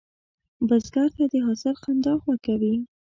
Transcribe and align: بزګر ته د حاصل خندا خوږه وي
بزګر 0.67 1.09
ته 1.17 1.23
د 1.31 1.35
حاصل 1.45 1.75
خندا 1.83 2.13
خوږه 2.21 2.55
وي 2.61 2.75